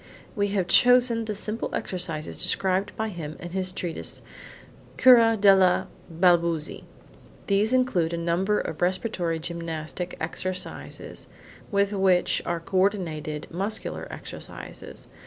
We 0.35 0.47
have 0.47 0.65
chosen 0.67 1.25
the 1.25 1.35
simple 1.35 1.69
exercises 1.75 2.41
described 2.41 2.91
by 2.97 3.09
him 3.09 3.35
in 3.39 3.51
his 3.51 3.71
treatise, 3.71 4.23
"Cura 4.97 5.37
della 5.39 5.89
Balbuzie." 6.09 6.79
9 6.81 6.85
These 7.45 7.71
include 7.71 8.11
a 8.11 8.17
number 8.17 8.59
of 8.59 8.81
respiratory 8.81 9.37
gymnastic 9.37 10.17
exercises 10.19 11.27
with 11.69 11.93
which 11.93 12.41
are 12.47 12.59
co 12.59 12.77
ordinated 12.79 13.45
muscular 13.51 14.07
exercises. 14.09 15.07